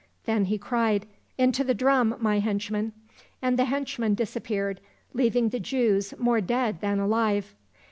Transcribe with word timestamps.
Then 0.25 0.45
he 0.45 0.57
cried," 0.57 1.05
Into 1.43 1.63
the 1.63 1.75
drum, 1.75 2.15
my 2.19 2.41
hench 2.41 2.71
men!" 2.71 2.91
and 3.43 3.55
the 3.55 3.65
henchmen 3.65 4.15
disappeared, 4.15 4.81
leaving 5.13 5.49
the 5.49 5.59
Jews 5.59 6.15
more 6.17 6.41
dead 6.41 6.81
than 6.81 6.97
alive. 6.99 7.53